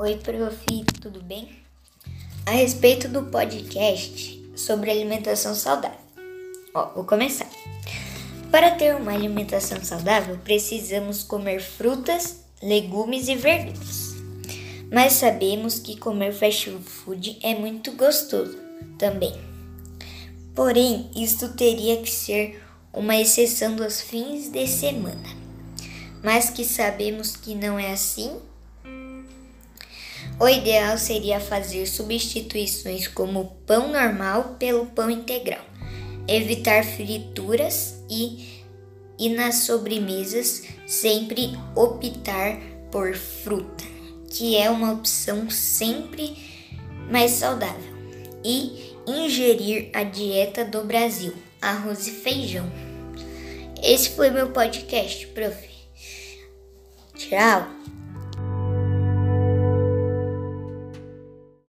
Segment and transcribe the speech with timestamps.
[0.00, 0.64] Oi, prof,
[1.02, 1.48] tudo bem?
[2.46, 5.98] A respeito do podcast sobre alimentação saudável.
[6.72, 7.50] Ó, vou começar.
[8.48, 14.14] Para ter uma alimentação saudável, precisamos comer frutas, legumes e verduras.
[14.88, 18.56] Mas sabemos que comer fast food é muito gostoso
[18.96, 19.34] também.
[20.54, 22.62] Porém, isto teria que ser
[22.92, 25.28] uma exceção dos fins de semana.
[26.22, 28.40] Mas que sabemos que não é assim
[30.40, 35.64] o ideal seria fazer substituições como pão normal pelo pão integral,
[36.28, 38.62] evitar frituras e,
[39.18, 42.56] e nas sobremesas sempre optar
[42.90, 43.84] por fruta,
[44.30, 46.36] que é uma opção sempre
[47.10, 47.98] mais saudável,
[48.44, 52.70] e ingerir a dieta do Brasil, arroz e feijão.
[53.82, 55.68] Esse foi meu podcast, prof.
[57.16, 57.77] Tchau!